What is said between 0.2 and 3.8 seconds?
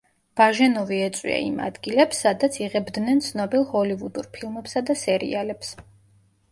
ბაჟენოვი ეწვია იმ ადგილებს, სადაც იღებდნენ ცნობილ